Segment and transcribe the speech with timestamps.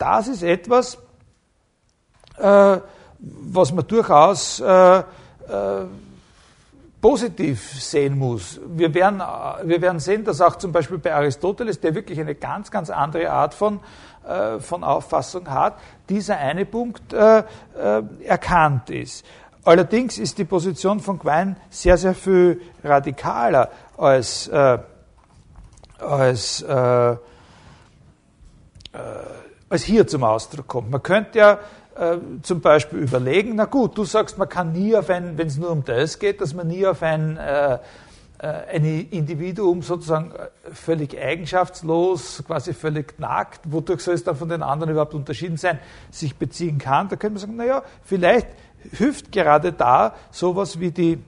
[0.00, 0.98] das ist etwas,
[2.38, 2.78] äh,
[3.18, 5.02] was man durchaus äh, äh,
[7.00, 8.60] positiv sehen muss.
[8.66, 9.22] Wir werden,
[9.64, 13.30] wir werden sehen, dass auch zum Beispiel bei Aristoteles, der wirklich eine ganz, ganz andere
[13.30, 13.80] Art von,
[14.26, 15.78] äh, von Auffassung hat,
[16.08, 17.44] dieser eine Punkt äh, äh,
[18.24, 19.24] erkannt ist.
[19.64, 24.78] Allerdings ist die Position von Quine sehr, sehr viel radikaler als, äh,
[25.98, 27.16] als, äh, äh,
[29.70, 30.90] als hier zum Ausdruck kommt.
[30.90, 31.58] Man könnte ja
[31.96, 35.56] äh, zum Beispiel überlegen, na gut, du sagst, man kann nie auf ein, wenn es
[35.56, 37.78] nur um das geht, dass man nie auf ein, äh, äh
[38.38, 44.62] ein Individuum sozusagen äh, völlig eigenschaftslos, quasi völlig nackt, wodurch soll es dann von den
[44.62, 45.78] anderen überhaupt unterschieden sein,
[46.10, 47.08] sich beziehen kann.
[47.08, 48.48] Da könnte man sagen, naja, vielleicht
[48.92, 51.22] hilft gerade da sowas wie die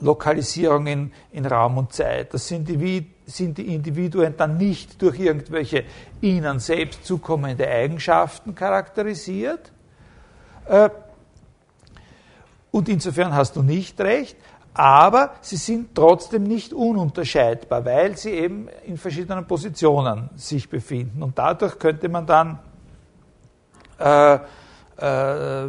[0.00, 2.34] Lokalisierung in, in Raum und Zeit.
[2.34, 5.84] Das sind die, sind die Individuen dann nicht durch irgendwelche
[6.20, 9.72] ihnen selbst zukommende Eigenschaften charakterisiert.
[10.66, 10.90] Äh,
[12.70, 14.36] und insofern hast du nicht recht,
[14.74, 21.22] aber sie sind trotzdem nicht ununterscheidbar, weil sie eben in verschiedenen Positionen sich befinden.
[21.22, 22.58] Und dadurch könnte man dann
[23.98, 24.38] äh,
[24.98, 25.68] äh,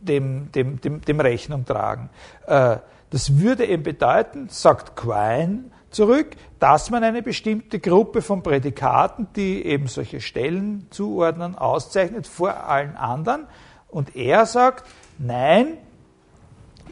[0.00, 2.08] dem, dem, dem, dem Rechnung tragen.
[2.46, 2.78] Äh,
[3.10, 9.64] das würde eben bedeuten, sagt Quine zurück, dass man eine bestimmte Gruppe von Prädikaten, die
[9.64, 13.46] eben solche Stellen zuordnen, auszeichnet vor allen anderen.
[13.88, 14.88] Und er sagt,
[15.18, 15.78] nein,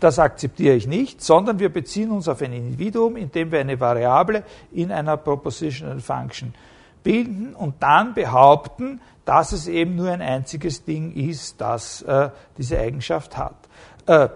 [0.01, 4.45] das akzeptiere ich nicht, sondern wir beziehen uns auf ein Individuum, indem wir eine Variable
[4.73, 6.55] in einer Propositional Function
[7.03, 12.79] bilden und dann behaupten, dass es eben nur ein einziges Ding ist, das äh, diese
[12.79, 13.57] Eigenschaft hat.
[14.07, 14.29] Äh,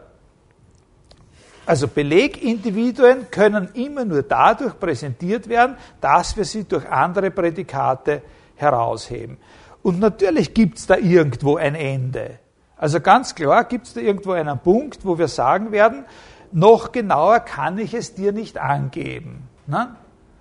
[1.72, 8.20] also Belegindividuen können immer nur dadurch präsentiert werden, dass wir sie durch andere Prädikate
[8.56, 9.38] herausheben.
[9.80, 12.40] Und natürlich gibt es da irgendwo ein Ende.
[12.76, 16.04] Also ganz klar gibt es da irgendwo einen Punkt, wo wir sagen werden,
[16.52, 19.48] noch genauer kann ich es dir nicht angeben.
[19.66, 19.96] Ne?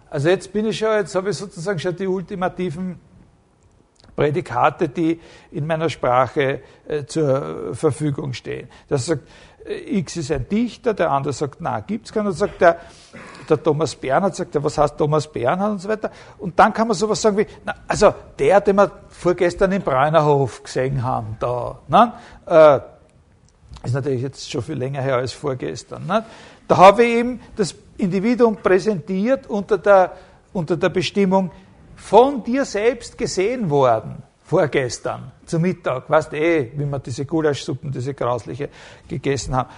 [0.09, 2.99] Also jetzt bin ich schon, jetzt habe ich sozusagen schon die ultimativen
[4.15, 5.19] Prädikate, die
[5.51, 8.67] in meiner Sprache äh, zur Verfügung stehen.
[8.87, 9.23] Das sagt,
[9.65, 12.25] X ist ein Dichter, der andere sagt, na, gibt's keinen.
[12.25, 12.77] Dann sagt der,
[13.49, 16.11] der Thomas Bernhard, sagt er, was heißt Thomas Bernhard und so weiter.
[16.37, 20.63] Und dann kann man sowas sagen wie, na, also der, den wir vorgestern im Bräunerhof
[20.63, 22.13] gesehen haben, da, ne?
[22.45, 22.79] äh,
[23.83, 26.05] ist natürlich jetzt schon viel länger her als vorgestern.
[26.05, 26.23] Ne?
[26.67, 30.13] Da habe ich eben das Individuum präsentiert unter der,
[30.53, 31.51] unter der Bestimmung
[31.95, 38.13] von dir selbst gesehen worden vorgestern zu Mittag, weißt eh, wie wir diese Gulaschsuppen, diese
[38.13, 38.67] grausliche
[39.07, 39.69] gegessen haben.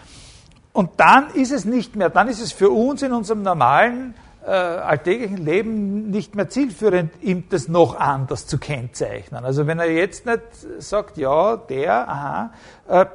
[0.71, 4.49] Und dann ist es nicht mehr, dann ist es für uns in unserem normalen äh,
[4.49, 9.45] alltäglichen Leben nicht mehr zielführend, ihm das noch anders zu kennzeichnen.
[9.45, 10.41] Also wenn er jetzt nicht
[10.79, 12.53] sagt, ja, der, aha,
[12.87, 13.05] äh,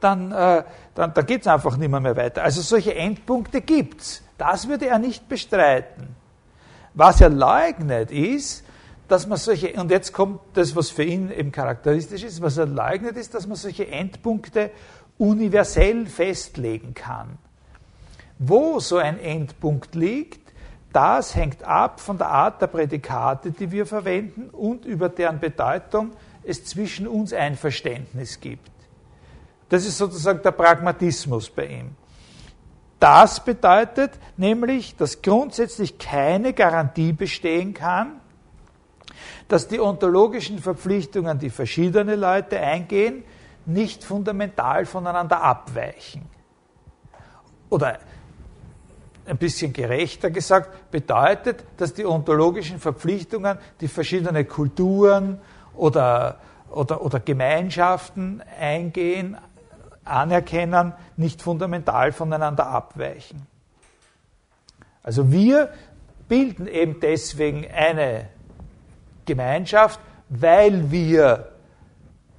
[0.00, 0.64] dann, äh,
[0.96, 2.42] dann, dann geht es einfach nicht mehr, mehr weiter.
[2.42, 4.24] Also solche Endpunkte gibt's.
[4.36, 6.16] Das würde er nicht bestreiten.
[6.92, 8.65] Was er leugnet ist,
[9.08, 12.66] dass man solche, und jetzt kommt das, was für ihn eben charakteristisch ist, was er
[12.66, 14.70] leugnet, ist, dass man solche Endpunkte
[15.18, 17.38] universell festlegen kann.
[18.38, 20.52] Wo so ein Endpunkt liegt,
[20.92, 26.12] das hängt ab von der Art der Prädikate, die wir verwenden und über deren Bedeutung
[26.42, 28.70] es zwischen uns Einverständnis gibt.
[29.68, 31.90] Das ist sozusagen der Pragmatismus bei ihm.
[33.00, 38.20] Das bedeutet nämlich, dass grundsätzlich keine Garantie bestehen kann,
[39.48, 43.24] dass die ontologischen Verpflichtungen, die verschiedene Leute eingehen,
[43.64, 46.22] nicht fundamental voneinander abweichen.
[47.68, 47.98] Oder
[49.26, 55.40] ein bisschen gerechter gesagt, bedeutet, dass die ontologischen Verpflichtungen, die verschiedene Kulturen
[55.74, 56.38] oder,
[56.70, 59.36] oder, oder Gemeinschaften eingehen,
[60.04, 63.46] anerkennen, nicht fundamental voneinander abweichen.
[65.02, 65.72] Also wir
[66.28, 68.28] bilden eben deswegen eine
[69.26, 71.52] Gemeinschaft, weil wir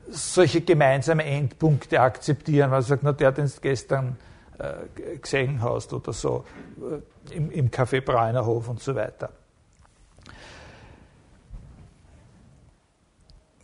[0.10, 2.70] solche gemeinsame Endpunkte akzeptieren.
[2.70, 4.18] Man sagt, na, der, den du gestern
[4.58, 6.46] äh, gesehen hast oder so,
[6.80, 9.30] äh, im, im Café Bräunerhof und so weiter.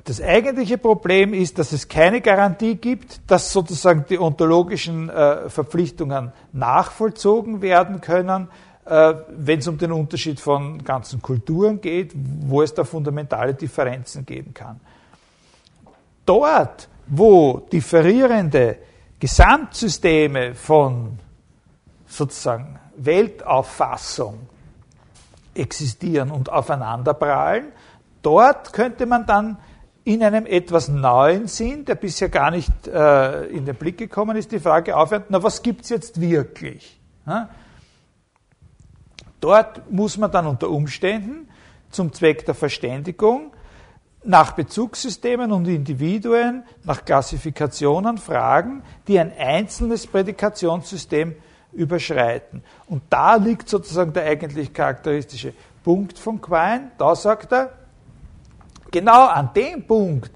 [0.06, 6.34] Das eigentliche Problem ist, dass es keine Garantie gibt, dass sozusagen die ontologischen äh, Verpflichtungen
[6.52, 8.50] nachvollzogen werden können,
[8.86, 14.54] wenn es um den Unterschied von ganzen Kulturen geht, wo es da fundamentale Differenzen geben
[14.54, 14.80] kann.
[16.26, 18.78] Dort, wo differierende
[19.20, 21.18] Gesamtsysteme von
[22.08, 24.48] sozusagen Weltauffassung
[25.56, 27.68] existieren und aufeinanderprallen,
[28.22, 29.58] dort könnte man dann
[30.04, 34.52] in einem etwas neuen Sinn, der bisher gar nicht äh, in den Blick gekommen ist,
[34.52, 37.00] die Frage aufhören, na was gibt es jetzt wirklich?
[37.26, 37.50] Ja?
[39.44, 41.50] Dort muss man dann unter Umständen
[41.92, 43.52] zum Zweck der Verständigung
[44.24, 51.36] nach Bezugssystemen und Individuen, nach Klassifikationen fragen, die ein einzelnes Prädikationssystem
[51.74, 52.64] überschreiten.
[52.88, 55.54] Und da liegt sozusagen der eigentlich charakteristische
[55.84, 56.92] Punkt von Quine.
[56.98, 57.74] Da sagt er,
[58.92, 60.32] genau an dem Punkt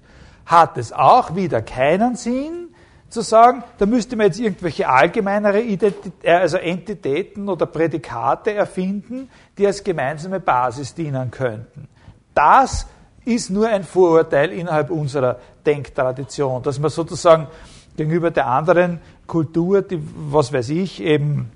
[0.45, 2.67] hat es auch wieder keinen Sinn,
[3.09, 9.30] zu sagen, da müsste man jetzt irgendwelche allgemeinere Identität, äh, also Entitäten oder Prädikate erfinden,
[9.57, 11.88] die als gemeinsame Basis dienen könnten.
[12.33, 12.88] Das
[13.25, 17.48] ist nur ein Vorurteil innerhalb unserer Denktradition, dass man sozusagen
[17.95, 21.51] gegenüber der anderen Kultur, die, was weiß ich, eben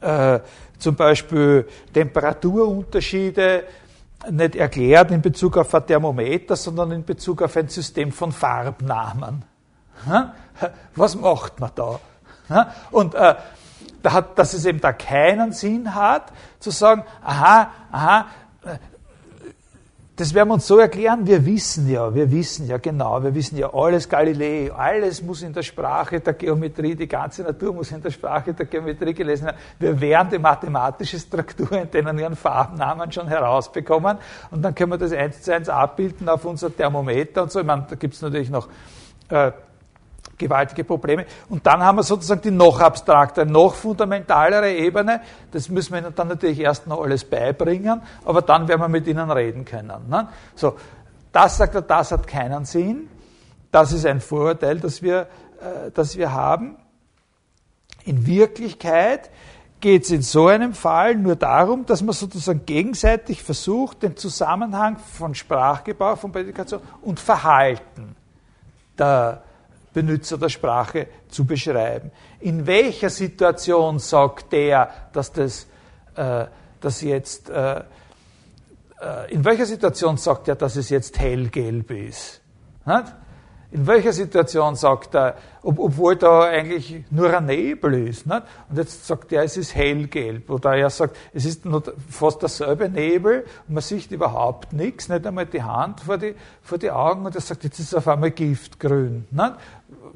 [0.00, 0.40] äh,
[0.78, 3.64] zum Beispiel Temperaturunterschiede
[4.30, 9.44] nicht erklärt in Bezug auf ein Thermometer, sondern in Bezug auf ein System von Farbnamen.
[10.96, 12.00] Was macht man da?
[12.90, 13.34] Und äh,
[14.02, 18.26] dass es eben da keinen Sinn hat, zu sagen, aha, aha,
[20.20, 23.56] das werden wir uns so erklären, wir wissen ja, wir wissen ja genau, wir wissen
[23.56, 28.02] ja alles Galilei, alles muss in der Sprache der Geometrie, die ganze Natur muss in
[28.02, 29.56] der Sprache der Geometrie gelesen werden.
[29.78, 34.18] Wir werden die mathematische Struktur in denen ihren Farbnamen schon herausbekommen
[34.50, 37.60] und dann können wir das eins zu eins abbilden auf unser Thermometer und so.
[37.60, 38.68] Ich meine, da gibt es natürlich noch
[39.30, 39.52] äh,
[40.40, 41.26] gewaltige Probleme.
[41.48, 45.20] Und dann haben wir sozusagen die noch abstraktere, noch fundamentalere Ebene.
[45.52, 49.06] Das müssen wir ihnen dann natürlich erst noch alles beibringen, aber dann werden wir mit
[49.06, 50.08] ihnen reden können.
[50.08, 50.28] Ne?
[50.54, 50.74] So,
[51.30, 53.08] das sagt er, das hat keinen Sinn.
[53.70, 55.20] Das ist ein Vorurteil, das wir,
[55.60, 56.76] äh, das wir haben.
[58.04, 59.30] In Wirklichkeit
[59.80, 64.98] geht es in so einem Fall nur darum, dass man sozusagen gegenseitig versucht, den Zusammenhang
[64.98, 68.16] von Sprachgebrauch, von Prädikation und Verhalten
[69.00, 69.42] der,
[69.92, 72.10] Benutzer der Sprache zu beschreiben.
[72.40, 75.66] In welcher Situation sagt der, dass das,
[76.14, 76.46] äh,
[76.80, 77.84] dass jetzt, äh, äh,
[79.30, 82.40] in welcher Situation sagt er, dass es jetzt hellgelb ist?
[83.72, 88.42] In welcher Situation sagt er, ob, obwohl da eigentlich nur ein Nebel ist, nicht?
[88.68, 92.88] und jetzt sagt er, es ist hellgelb, oder er sagt, es ist nur fast derselbe
[92.88, 97.24] Nebel und man sieht überhaupt nichts, nicht einmal die Hand vor die, vor die Augen
[97.24, 99.26] und er sagt, jetzt ist es auf einmal giftgrün.
[99.30, 99.54] Nicht?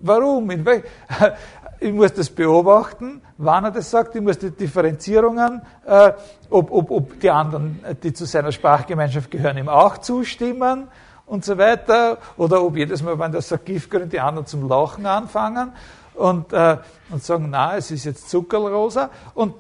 [0.07, 0.51] Warum?
[1.81, 6.13] ich muss das beobachten, wann er das sagt, ich muss die Differenzierungen, äh,
[6.51, 10.89] ob, ob, ob die anderen, die zu seiner Sprachgemeinschaft gehören, ihm auch zustimmen
[11.25, 15.07] und so weiter, oder ob jedes Mal, wenn der sagt Giftgrün, die anderen zum Lachen
[15.07, 15.73] anfangen
[16.13, 16.77] und, äh,
[17.11, 19.55] und sagen, na, es ist jetzt Zuckerrosa und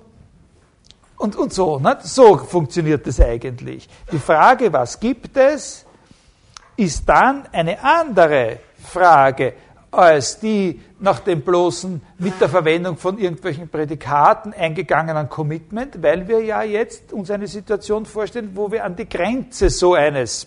[1.17, 2.02] und, und so, nicht?
[2.02, 3.88] so funktioniert das eigentlich.
[4.11, 5.87] Die Frage, was gibt es,
[6.76, 9.55] ist dann eine andere Frage
[9.96, 16.43] als die nach dem bloßen mit der Verwendung von irgendwelchen Prädikaten eingegangenen Commitment, weil wir
[16.43, 20.46] ja jetzt uns eine Situation vorstellen, wo wir an die Grenze so eines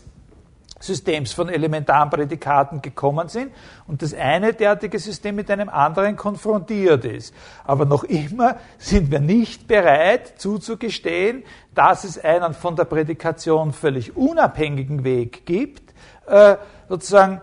[0.80, 3.52] Systems von elementaren Prädikaten gekommen sind
[3.88, 7.34] und das eine derartige System mit einem anderen konfrontiert ist.
[7.66, 14.16] Aber noch immer sind wir nicht bereit zuzugestehen, dass es einen von der Prädikation völlig
[14.16, 15.94] unabhängigen Weg gibt,
[16.28, 16.58] äh,
[16.90, 17.42] sozusagen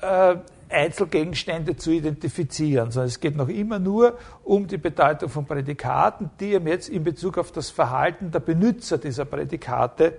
[0.00, 0.36] äh,
[0.74, 6.52] Einzelgegenstände zu identifizieren, sondern es geht noch immer nur um die Bedeutung von Prädikaten, die
[6.52, 10.14] eben jetzt in Bezug auf das Verhalten der Benutzer dieser Prädikate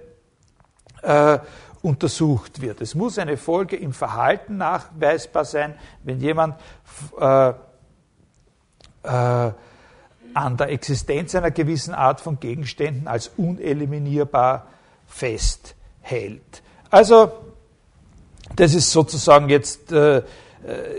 [1.01, 1.39] äh,
[1.81, 2.81] untersucht wird.
[2.81, 6.55] Es muss eine Folge im Verhalten nachweisbar sein, wenn jemand
[7.19, 7.53] äh,
[9.03, 9.51] äh,
[10.33, 14.67] an der Existenz einer gewissen Art von Gegenständen als uneliminierbar
[15.05, 16.63] festhält.
[16.89, 17.31] Also,
[18.55, 20.23] das ist sozusagen jetzt, äh,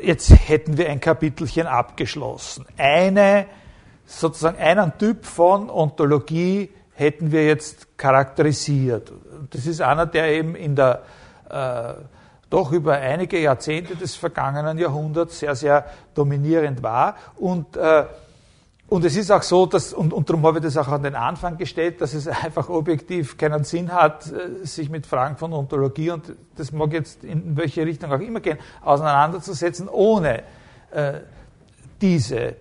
[0.02, 2.66] jetzt hätten wir ein Kapitelchen abgeschlossen.
[2.76, 3.46] Eine,
[4.04, 9.12] sozusagen einen Typ von Ontologie hätten wir jetzt charakterisiert.
[9.50, 11.02] Das ist einer, der eben in der
[11.50, 11.94] äh,
[12.48, 17.16] doch über einige Jahrzehnte des vergangenen Jahrhunderts sehr, sehr dominierend war.
[17.36, 18.04] Und, äh,
[18.88, 21.16] und es ist auch so, dass, und, und darum habe ich das auch an den
[21.16, 26.10] Anfang gestellt, dass es einfach objektiv keinen Sinn hat, äh, sich mit Fragen von Ontologie,
[26.10, 30.44] und das mag jetzt in welche Richtung auch immer gehen, auseinanderzusetzen, ohne
[30.92, 31.14] äh,
[32.00, 32.56] diese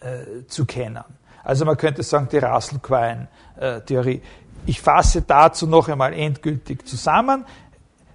[0.00, 1.02] äh, zu kennen.
[1.42, 4.20] Also man könnte sagen, die Russell-Quine-Theorie.
[4.66, 7.46] Ich fasse dazu noch einmal endgültig zusammen.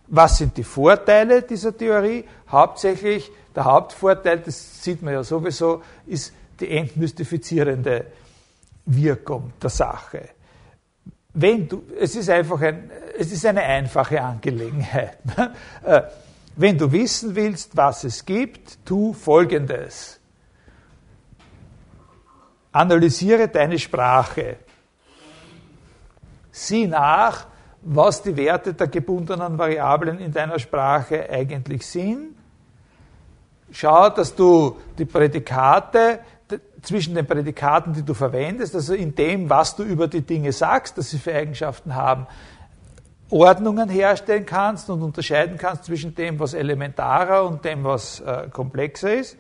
[0.07, 2.25] Was sind die Vorteile dieser Theorie?
[2.49, 8.05] Hauptsächlich, der Hauptvorteil, das sieht man ja sowieso, ist die entmystifizierende
[8.85, 10.29] Wirkung der Sache.
[11.33, 15.17] wenn du, es ist einfach ein, es ist eine einfache Angelegenheit.
[15.83, 16.03] Äh,
[16.55, 20.19] wenn du wissen willst, was es gibt, tu Folgendes.
[22.71, 24.57] Analysiere deine Sprache.
[26.51, 27.47] Sieh nach,
[27.81, 32.35] was die Werte der gebundenen Variablen in deiner Sprache eigentlich sind.
[33.71, 36.19] Schau, dass du die Prädikate
[36.81, 40.97] zwischen den Prädikaten, die du verwendest, also in dem, was du über die Dinge sagst,
[40.97, 42.27] dass sie für Eigenschaften haben,
[43.29, 49.13] Ordnungen herstellen kannst und unterscheiden kannst zwischen dem, was elementarer und dem, was äh, komplexer
[49.13, 49.37] ist.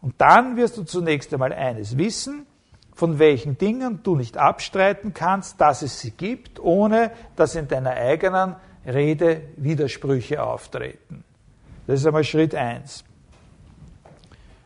[0.00, 2.46] Und dann wirst du zunächst einmal eines wissen,
[2.94, 7.90] von welchen Dingen du nicht abstreiten kannst, dass es sie gibt, ohne dass in deiner
[7.90, 8.54] eigenen
[8.86, 11.24] Rede Widersprüche auftreten.
[11.86, 13.04] Das ist einmal Schritt eins.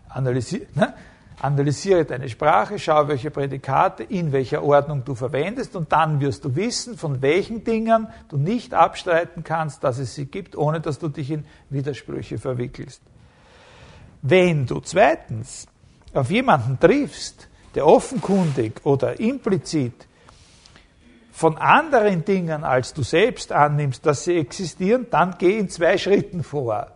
[0.08, 0.94] Analysier, ne?
[1.40, 6.56] Analysiere deine Sprache, schau, welche Prädikate in welcher Ordnung du verwendest und dann wirst du
[6.56, 11.08] wissen, von welchen Dingen du nicht abstreiten kannst, dass es sie gibt, ohne dass du
[11.08, 13.00] dich in Widersprüche verwickelst.
[14.22, 15.68] Wenn du zweitens
[16.12, 20.08] auf jemanden triffst, der offenkundig oder implizit
[21.30, 26.42] von anderen Dingen als du selbst annimmst, dass sie existieren, dann geh in zwei Schritten
[26.42, 26.88] vor.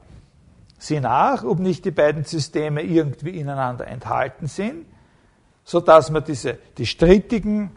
[0.82, 4.84] Sieh nach, ob nicht die beiden Systeme irgendwie ineinander enthalten sind,
[5.62, 7.70] sodass man diese, die strittigen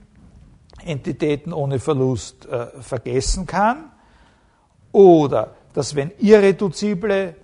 [0.84, 3.92] Entitäten ohne Verlust äh, vergessen kann,
[4.92, 7.36] oder dass wenn irreduzible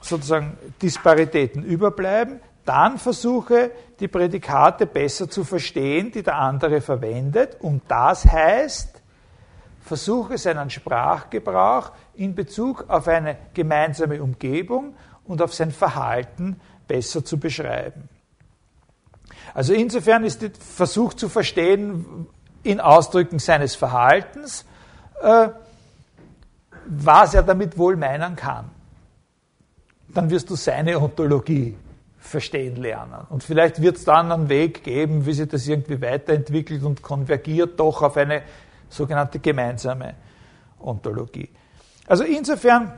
[0.00, 7.58] sozusagen Disparitäten überbleiben, dann versuche die Prädikate besser zu verstehen, die der andere verwendet.
[7.60, 8.93] Und das heißt,
[9.84, 17.38] versuche seinen Sprachgebrauch in Bezug auf eine gemeinsame Umgebung und auf sein Verhalten besser zu
[17.38, 18.08] beschreiben.
[19.52, 22.26] Also insofern ist der Versuch zu verstehen
[22.62, 24.64] in Ausdrücken seines Verhaltens,
[25.22, 25.48] äh,
[26.86, 28.70] was er damit wohl meinen kann.
[30.08, 31.76] Dann wirst du seine Ontologie
[32.18, 33.26] verstehen lernen.
[33.28, 37.78] Und vielleicht wird es dann einen Weg geben, wie sich das irgendwie weiterentwickelt und konvergiert
[37.78, 38.42] doch auf eine
[38.94, 40.14] sogenannte gemeinsame
[40.80, 41.48] Ontologie.
[42.06, 42.92] Also insofern,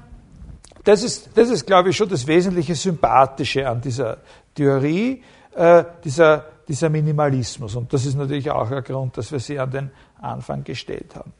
[0.84, 4.18] das ist, das ist, glaube ich, schon das wesentliche Sympathische an dieser
[4.54, 5.22] Theorie,
[5.54, 7.76] äh, dieser, dieser Minimalismus.
[7.76, 11.32] Und das ist natürlich auch ein Grund, dass wir sie an den Anfang gestellt haben.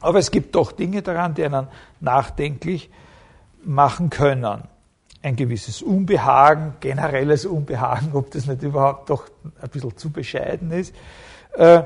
[0.00, 1.66] Aber es gibt doch Dinge daran, die einen
[2.00, 2.90] nachdenklich
[3.64, 4.64] machen können.
[5.22, 9.26] Ein gewisses Unbehagen, generelles Unbehagen, ob das nicht überhaupt doch
[9.62, 10.94] ein bisschen zu bescheiden ist,
[11.54, 11.84] äh,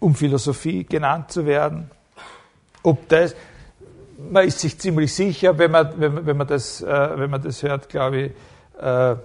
[0.00, 1.90] um Philosophie genannt zu werden
[2.82, 3.34] ob das,
[4.30, 7.62] man ist sich ziemlich sicher, wenn man, wenn, wenn man, das, äh, wenn man das
[7.62, 8.32] hört, glaube ich,
[8.80, 9.16] äh,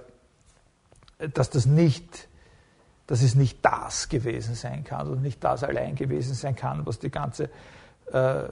[1.33, 2.27] dass das nicht,
[3.07, 6.99] dass es nicht das gewesen sein kann und nicht das allein gewesen sein kann, was
[6.99, 7.49] die ganze
[8.11, 8.43] äh,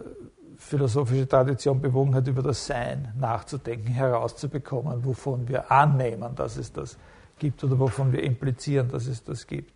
[0.58, 6.98] philosophische Tradition bewogen hat, über das Sein nachzudenken, herauszubekommen, wovon wir annehmen, dass es das
[7.40, 9.73] gibt oder wovon wir implizieren, dass es das gibt.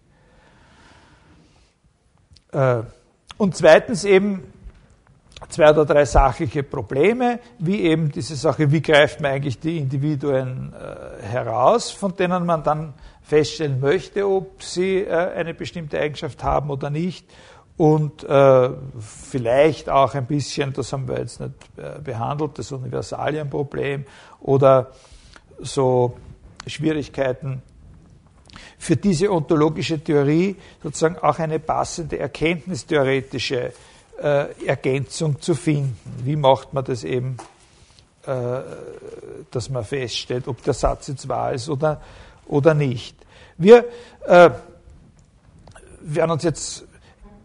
[2.52, 2.84] Äh,
[3.38, 4.44] und zweitens eben
[5.50, 10.74] zwei oder drei sachliche Probleme, wie eben diese Sache, wie greift man eigentlich die Individuen
[10.74, 16.70] äh, heraus, von denen man dann feststellen möchte, ob sie äh, eine bestimmte Eigenschaft haben
[16.70, 17.26] oder nicht.
[17.80, 18.26] Und
[19.00, 21.54] vielleicht auch ein bisschen, das haben wir jetzt nicht
[22.04, 24.04] behandelt, das Universalienproblem
[24.40, 24.90] oder
[25.60, 26.18] so
[26.66, 27.62] Schwierigkeiten
[28.78, 33.74] für diese ontologische Theorie sozusagen auch eine passende erkenntnistheoretische
[34.22, 35.98] äh, Ergänzung zu finden.
[36.24, 37.38] Wie macht man das eben,
[38.26, 38.60] äh,
[39.52, 42.02] dass man feststellt, ob der Satz jetzt wahr ist oder,
[42.46, 43.16] oder nicht.
[43.58, 43.86] Wir
[44.26, 44.52] äh,
[46.02, 46.86] werden uns jetzt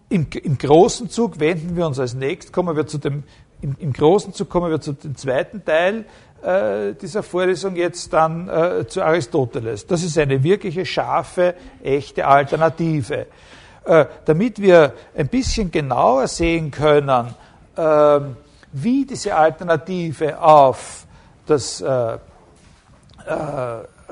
[0.08, 3.24] im, im großen Zug wenden wir uns als nächstes, kommen wir zu dem,
[3.62, 6.04] im, im großen Zug kommen wir zu dem zweiten Teil
[6.42, 9.86] äh, dieser Vorlesung jetzt dann äh, zu Aristoteles.
[9.86, 13.26] Das ist eine wirkliche scharfe, echte Alternative.
[13.84, 17.34] Äh, damit wir ein bisschen genauer sehen können,
[17.76, 18.36] ähm,
[18.72, 21.06] wie diese Alternative auf
[21.46, 22.18] das äh, äh,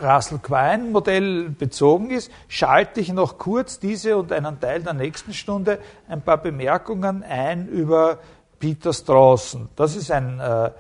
[0.02, 6.22] Russell-Quine-Modell bezogen ist, schalte ich noch kurz diese und einen Teil der nächsten Stunde ein
[6.22, 8.18] paar Bemerkungen ein über
[8.58, 9.68] Peter Strawson.
[9.76, 10.70] Das ist ein äh,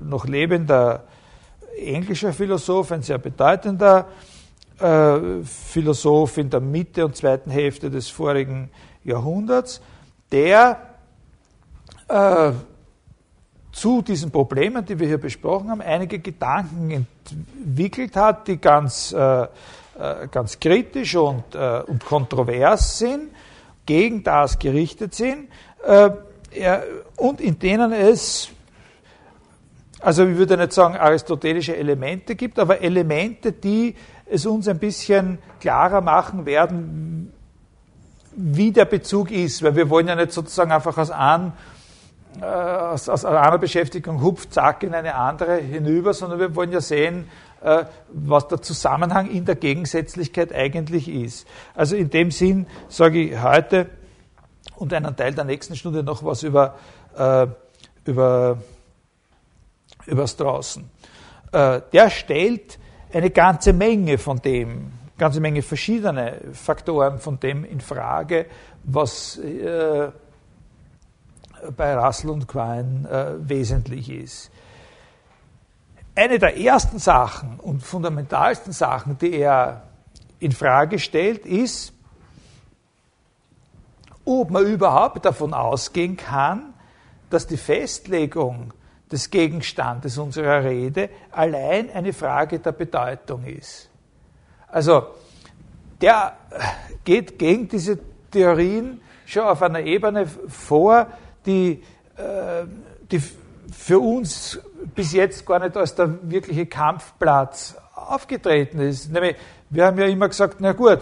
[0.00, 1.04] noch lebender
[1.76, 4.08] englischer Philosoph, ein sehr bedeutender
[4.78, 8.70] äh, Philosoph in der Mitte und zweiten Hälfte des vorigen
[9.04, 9.80] Jahrhunderts,
[10.30, 10.80] der
[12.08, 12.52] äh,
[13.72, 19.42] zu diesen Problemen, die wir hier besprochen haben, einige Gedanken entwickelt hat, die ganz, äh,
[19.42, 19.48] äh
[20.30, 23.30] ganz kritisch und, äh, und kontrovers sind,
[23.86, 25.48] gegen das gerichtet sind
[25.84, 26.10] äh,
[27.16, 28.50] und in denen es,
[30.00, 35.38] also ich würde nicht sagen aristotelische Elemente gibt, aber Elemente, die es uns ein bisschen
[35.60, 37.32] klarer machen werden,
[38.36, 41.52] wie der Bezug ist, weil wir wollen ja nicht sozusagen einfach aus, an,
[42.40, 46.80] äh, aus, aus einer Beschäftigung hupf, zack, in eine andere hinüber, sondern wir wollen ja
[46.80, 47.28] sehen,
[47.62, 51.48] äh, was der Zusammenhang in der Gegensätzlichkeit eigentlich ist.
[51.74, 53.86] Also in dem Sinn sage ich heute
[54.76, 56.76] und einen Teil der nächsten Stunde noch was über,
[57.16, 57.48] äh,
[58.04, 58.58] über,
[60.08, 60.90] über Straußen.
[61.52, 62.78] Äh, der stellt
[63.12, 68.46] eine ganze Menge von dem, ganze Menge verschiedene Faktoren von dem in Frage,
[68.84, 70.10] was äh,
[71.76, 74.50] bei Russell und Quine äh, wesentlich ist.
[76.14, 79.84] Eine der ersten Sachen und fundamentalsten Sachen, die er
[80.40, 81.92] in Frage stellt, ist,
[84.24, 86.74] ob man überhaupt davon ausgehen kann,
[87.30, 88.72] dass die Festlegung
[89.10, 93.88] des Gegenstandes unserer Rede allein eine Frage der Bedeutung ist.
[94.68, 95.06] Also,
[96.00, 96.36] der
[97.04, 97.98] geht gegen diese
[98.30, 101.06] Theorien schon auf einer Ebene vor,
[101.46, 101.82] die,
[102.16, 102.64] äh,
[103.10, 103.22] die
[103.72, 104.60] für uns
[104.94, 109.10] bis jetzt gar nicht als der wirkliche Kampfplatz aufgetreten ist.
[109.12, 109.36] Nämlich,
[109.70, 111.00] wir haben ja immer gesagt, na gut,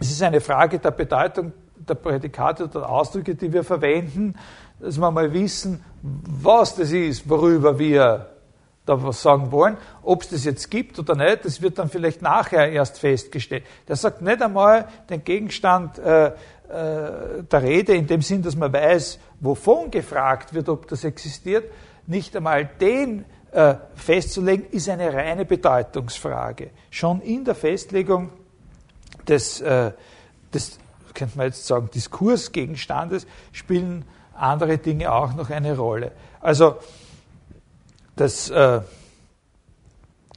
[0.00, 4.34] es ist eine Frage der Bedeutung der Prädikate oder Ausdrücke, die wir verwenden,
[4.80, 8.26] dass wir mal wissen, was das ist, worüber wir
[8.84, 9.76] da was sagen wollen.
[10.02, 13.64] Ob es das jetzt gibt oder nicht, das wird dann vielleicht nachher erst festgestellt.
[13.88, 16.32] Der sagt nicht einmal den Gegenstand äh, äh,
[16.68, 21.70] der Rede in dem Sinn, dass man weiß, wovon gefragt wird, ob das existiert.
[22.06, 26.70] Nicht einmal den äh, festzulegen, ist eine reine Bedeutungsfrage.
[26.90, 28.30] Schon in der Festlegung
[29.26, 29.92] des, äh,
[30.54, 30.78] des
[31.14, 34.04] könnte man jetzt sagen, Diskursgegenstandes spielen
[34.38, 36.12] andere Dinge auch noch eine Rolle.
[36.40, 36.76] Also
[38.16, 38.80] das, äh,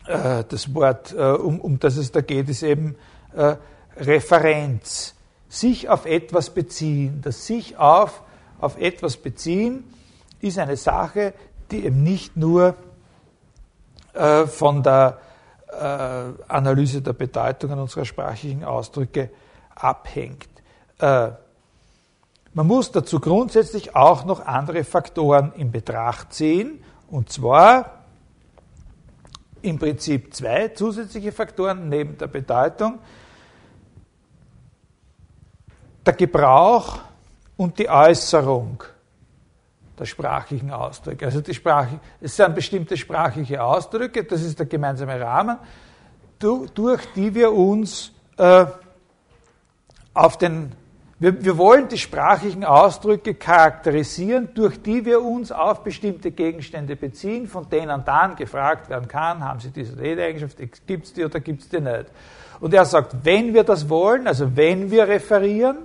[0.05, 2.95] äh, das Wort, äh, um, um das es da geht, ist eben
[3.33, 3.55] äh,
[3.97, 5.15] Referenz.
[5.47, 7.21] Sich auf etwas beziehen.
[7.23, 8.21] Das sich auf,
[8.59, 9.83] auf etwas beziehen
[10.41, 11.33] ist eine Sache,
[11.71, 12.75] die eben nicht nur
[14.13, 15.19] äh, von der
[16.47, 19.29] Analyse der Bedeutungen unserer sprachlichen Ausdrücke
[19.75, 20.49] abhängt.
[22.59, 28.03] Man muss dazu grundsätzlich auch noch andere Faktoren in Betracht ziehen, und zwar
[29.61, 32.99] im Prinzip zwei zusätzliche Faktoren neben der Bedeutung.
[36.05, 36.99] Der Gebrauch
[37.55, 38.83] und die Äußerung
[39.97, 41.27] der sprachlichen Ausdrücke.
[41.27, 45.59] Also die Sprache, es sind bestimmte sprachliche Ausdrücke, das ist der gemeinsame Rahmen,
[46.39, 48.65] durch die wir uns äh,
[50.13, 50.73] auf den
[51.19, 57.47] wir, wir wollen die sprachlichen Ausdrücke charakterisieren, durch die wir uns auf bestimmte Gegenstände beziehen,
[57.47, 61.61] von denen dann gefragt werden kann, haben sie diese Redeeigenschaft, gibt es die oder gibt
[61.61, 62.05] es die nicht.
[62.61, 65.79] Und er sagt, wenn wir das wollen, also wenn wir referieren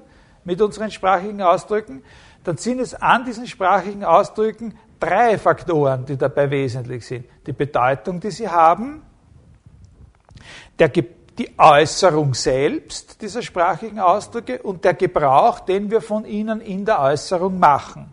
[0.44, 2.04] mit unseren sprachlichen Ausdrücken,
[2.44, 7.26] dann sind es an diesen sprachlichen Ausdrücken drei Faktoren, die dabei wesentlich sind.
[7.46, 9.02] Die Bedeutung, die sie haben,
[10.78, 10.90] der,
[11.38, 17.00] die Äußerung selbst dieser sprachlichen Ausdrücke und der Gebrauch, den wir von ihnen in der
[17.00, 18.12] Äußerung machen.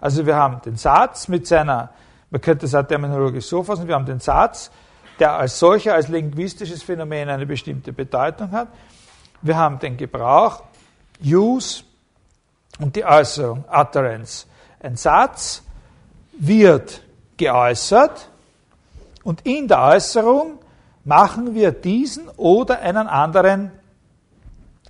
[0.00, 1.90] Also wir haben den Satz mit seiner,
[2.30, 4.70] man könnte es auch terminologisch so fassen, wir haben den Satz,
[5.18, 8.68] der als solcher, als linguistisches Phänomen eine bestimmte Bedeutung hat.
[9.42, 10.62] Wir haben den Gebrauch,
[11.24, 11.84] Use
[12.78, 14.46] und die Äußerung, Utterance.
[14.80, 15.62] Ein Satz
[16.32, 17.02] wird
[17.36, 18.28] geäußert
[19.24, 20.58] und in der Äußerung
[21.08, 23.72] machen wir diesen oder einen anderen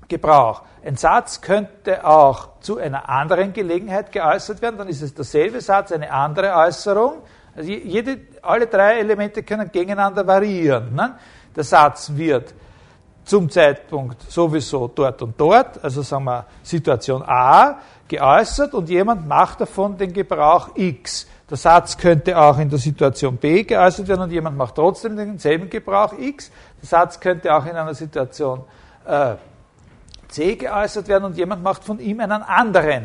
[0.09, 0.63] Gebrauch.
[0.85, 5.93] Ein Satz könnte auch zu einer anderen Gelegenheit geäußert werden, dann ist es derselbe Satz,
[5.93, 7.23] eine andere Äußerung.
[7.55, 10.93] Also jede, alle drei Elemente können gegeneinander variieren.
[10.93, 11.17] Ne?
[11.55, 12.53] Der Satz wird
[13.25, 17.79] zum Zeitpunkt sowieso dort und dort, also sagen wir Situation A,
[18.09, 21.29] geäußert und jemand macht davon den Gebrauch X.
[21.51, 25.71] Der Satz könnte auch in der Situation B geäußert werden und jemand macht trotzdem denselben
[25.71, 26.51] Gebrauch X.
[26.83, 28.65] Der Satz könnte auch in einer Situation
[29.07, 29.37] äh,
[30.29, 33.05] C geäußert werden und jemand macht von ihm einen anderen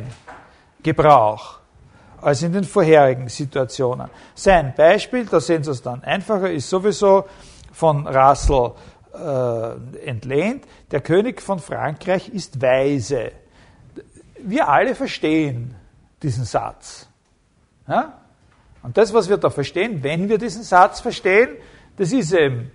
[0.82, 1.60] Gebrauch
[2.22, 4.10] als in den vorherigen Situationen.
[4.36, 7.26] Sein Beispiel, da sehen Sie es dann einfacher, ist sowieso
[7.72, 8.72] von Russell
[9.14, 10.66] äh, entlehnt.
[10.92, 13.32] Der König von Frankreich ist weise.
[14.40, 15.76] Wir alle verstehen
[16.22, 17.08] diesen Satz.
[17.88, 18.14] Ja?
[18.84, 21.56] Und das, was wir da verstehen, wenn wir diesen Satz verstehen,
[21.98, 22.72] das ist eben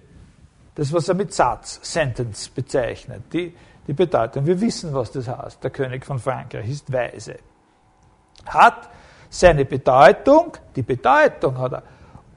[0.75, 3.23] das, was er mit Satz, Sentence bezeichnet.
[3.33, 3.55] Die,
[3.87, 4.47] die Bedeutung.
[4.47, 5.62] Wir wissen, was das heißt.
[5.62, 7.37] Der König von Frankreich ist weise.
[8.47, 8.88] Hat
[9.29, 11.83] seine Bedeutung, die Bedeutung hat er,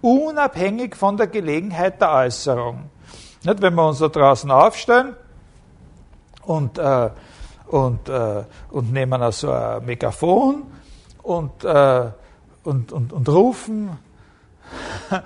[0.01, 2.89] unabhängig von der Gelegenheit der Äußerung.
[3.43, 5.15] Nicht, wenn wir uns da draußen aufstellen
[6.43, 7.09] und, äh,
[7.67, 10.63] und, äh, und nehmen also ein Megafon
[11.23, 12.11] und, äh,
[12.63, 13.97] und, und, und rufen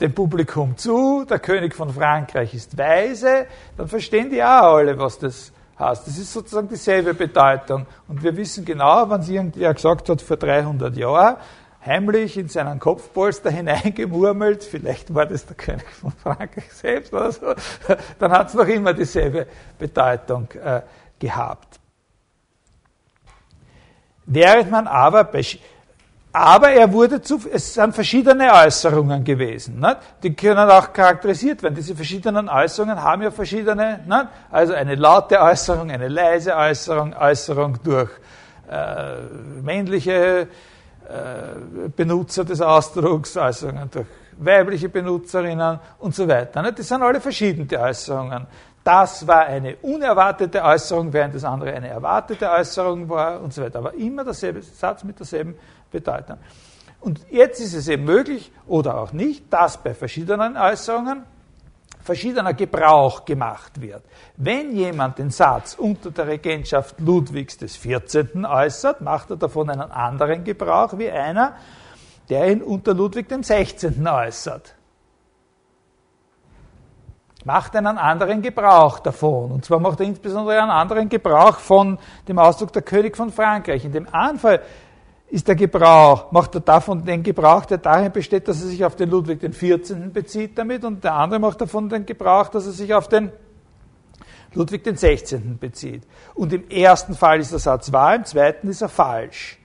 [0.00, 5.18] dem Publikum zu, der König von Frankreich ist weise, dann verstehen die auch alle, was
[5.18, 6.06] das heißt.
[6.06, 7.86] Das ist sozusagen dieselbe Bedeutung.
[8.08, 11.36] Und wir wissen genau, wann es irgendwer gesagt hat vor 300 Jahren,
[11.84, 17.54] heimlich in seinen Kopfpolster hineingemurmelt, vielleicht war das der König von Frankreich selbst oder so,
[18.18, 19.46] dann hat es noch immer dieselbe
[19.78, 20.82] Bedeutung äh,
[21.18, 21.80] gehabt.
[24.26, 25.42] Während man aber bei
[26.32, 29.80] aber er wurde zu, es sind verschiedene Äußerungen gewesen.
[29.80, 29.96] Nicht?
[30.22, 31.74] Die können auch charakterisiert werden.
[31.74, 34.26] Diese verschiedenen Äußerungen haben ja verschiedene, nicht?
[34.50, 38.10] also eine laute Äußerung, eine leise Äußerung, Äußerung durch
[38.70, 39.14] äh,
[39.62, 40.48] männliche
[41.08, 46.62] äh, Benutzer des Ausdrucks, Äußerungen durch weibliche Benutzerinnen und so weiter.
[46.62, 46.78] Nicht?
[46.78, 48.46] Das sind alle verschiedene Äußerungen.
[48.84, 53.80] Das war eine unerwartete Äußerung, während das andere eine erwartete Äußerung war und so weiter.
[53.80, 55.56] Aber immer derselbe Satz mit derselben
[55.90, 56.38] Bedeutung.
[57.00, 61.24] Und jetzt ist es eben möglich oder auch nicht, dass bei verschiedenen Äußerungen
[62.02, 64.02] verschiedener Gebrauch gemacht wird.
[64.36, 68.46] Wenn jemand den Satz unter der Regentschaft Ludwigs des 14.
[68.46, 71.56] äußert, macht er davon einen anderen Gebrauch wie einer,
[72.30, 74.06] der ihn unter Ludwig dem 16.
[74.08, 74.74] äußert.
[77.44, 79.52] Macht einen anderen Gebrauch davon.
[79.52, 83.84] Und zwar macht er insbesondere einen anderen Gebrauch von dem Ausdruck der König von Frankreich.
[83.84, 84.62] In dem einen Fall
[85.30, 88.96] ist der Gebrauch, macht er davon den Gebrauch, der darin besteht, dass er sich auf
[88.96, 90.12] den Ludwig 14.
[90.12, 93.30] bezieht damit und der andere macht davon den Gebrauch, dass er sich auf den
[94.54, 95.58] Ludwig 16.
[95.58, 96.04] bezieht.
[96.34, 99.58] Und im ersten Fall ist der Satz wahr, im zweiten ist er falsch.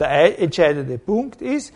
[0.00, 1.72] Der entscheidende Punkt ist,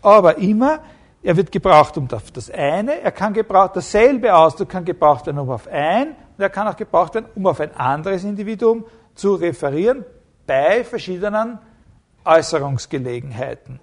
[0.00, 0.80] aber immer,
[1.22, 5.50] er wird gebraucht um das eine, er kann gebraucht, dasselbe Ausdruck kann gebraucht werden um
[5.50, 10.06] auf ein, und er kann auch gebraucht werden, um auf ein anderes Individuum zu referieren,
[10.46, 11.58] bei verschiedenen
[12.28, 13.80] Äußerungsgelegenheiten.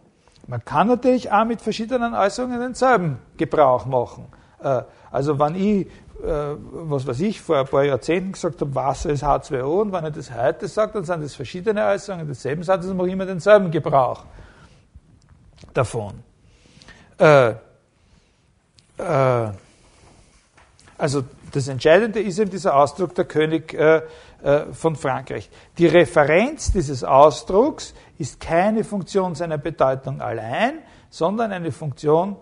[0.47, 4.27] Man kann natürlich auch mit verschiedenen Äußerungen denselben Gebrauch machen.
[4.62, 5.88] Äh, also wenn ich,
[6.23, 10.05] äh, was weiß ich, vor ein paar Jahrzehnten gesagt habe, Wasser ist H2O und wenn
[10.05, 13.71] ich das heute sage, dann sind das verschiedene Äußerungen desselben Satzes und mache immer denselben
[13.71, 14.23] Gebrauch
[15.73, 16.23] davon.
[17.17, 17.53] Äh,
[20.97, 23.77] also das Entscheidende ist eben dieser Ausdruck der König
[24.71, 25.49] von Frankreich.
[25.77, 32.36] Die Referenz dieses Ausdrucks ist keine Funktion seiner Bedeutung allein, sondern eine Funktion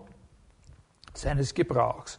[1.12, 2.18] seines Gebrauchs.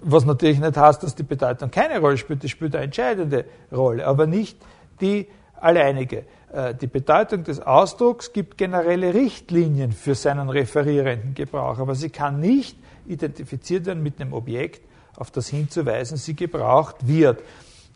[0.00, 4.06] Was natürlich nicht heißt, dass die Bedeutung keine Rolle spielt, die spielt eine entscheidende Rolle,
[4.06, 4.58] aber nicht
[5.00, 6.24] die alleinige.
[6.52, 12.38] Äh, die Bedeutung des Ausdrucks gibt generelle Richtlinien für seinen referierenden Gebrauch, aber sie kann
[12.38, 14.82] nicht identifiziert werden mit einem Objekt,
[15.16, 17.42] auf das hinzuweisen sie gebraucht wird.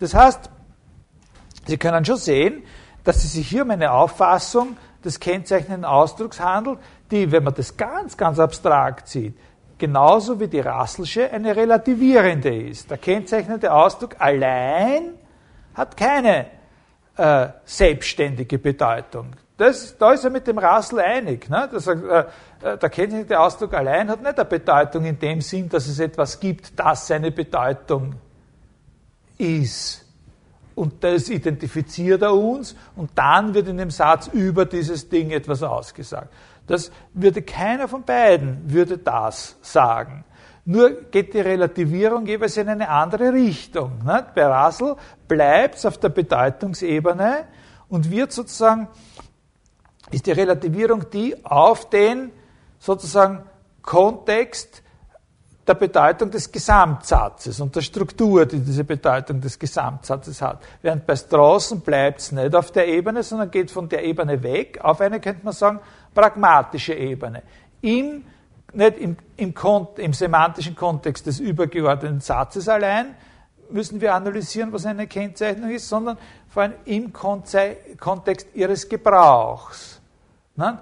[0.00, 0.50] Das heißt,
[1.66, 2.62] Sie können schon sehen,
[3.04, 6.78] dass es sich hier um eine Auffassung des kennzeichnenden Ausdrucks handelt,
[7.10, 9.36] die, wenn man das ganz, ganz abstrakt sieht,
[9.78, 12.90] genauso wie die Rasselsche eine relativierende ist.
[12.90, 15.14] Der kennzeichnende Ausdruck allein
[15.74, 16.46] hat keine
[17.16, 19.32] äh, selbstständige Bedeutung.
[19.56, 21.48] Das, da ist er mit dem Rassel einig.
[21.48, 21.68] Ne?
[21.70, 25.88] Das, äh, äh, der kennzeichnende Ausdruck allein hat nicht eine Bedeutung in dem Sinn, dass
[25.88, 28.14] es etwas gibt, das seine Bedeutung
[29.38, 30.01] ist
[30.74, 35.62] und das identifiziert er uns und dann wird in dem Satz über dieses Ding etwas
[35.62, 36.32] ausgesagt.
[36.66, 40.24] Das würde keiner von beiden würde das sagen.
[40.64, 44.00] Nur geht die Relativierung jeweils in eine andere Richtung.
[44.04, 44.94] Bei Russell
[45.26, 47.46] bleibt es auf der Bedeutungsebene
[47.88, 48.88] und wird sozusagen,
[50.12, 52.30] ist die Relativierung die auf den
[52.78, 53.42] sozusagen
[53.82, 54.82] Kontext
[55.66, 60.60] der Bedeutung des Gesamtsatzes und der Struktur, die diese Bedeutung des Gesamtsatzes hat.
[60.82, 64.80] Während bei Straßen bleibt es nicht auf der Ebene, sondern geht von der Ebene weg
[64.82, 65.78] auf eine, könnte man sagen,
[66.14, 67.42] pragmatische Ebene.
[67.80, 68.24] Im,
[68.72, 69.54] nicht im, im,
[69.96, 73.14] im semantischen Kontext des übergeordneten Satzes allein
[73.70, 80.00] müssen wir analysieren, was eine Kennzeichnung ist, sondern vor allem im Kontext ihres Gebrauchs.
[80.56, 80.78] Ne?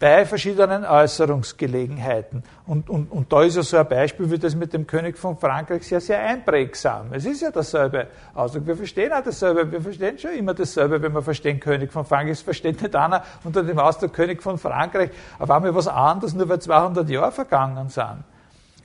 [0.00, 2.42] Bei verschiedenen Äußerungsgelegenheiten.
[2.66, 5.36] Und, und, und da ist ja so ein Beispiel wie das mit dem König von
[5.36, 7.12] Frankreich sehr, sehr einprägsam.
[7.12, 8.66] Es ist ja dasselbe Ausdruck.
[8.66, 9.70] Wir verstehen auch dasselbe.
[9.70, 12.32] Wir verstehen schon immer dasselbe, wenn wir verstehen König von Frankreich.
[12.32, 16.48] Es versteht nicht einer unter dem Ausdruck König von Frankreich auf einmal was anderes, nur
[16.48, 18.24] weil 200 Jahre vergangen sind.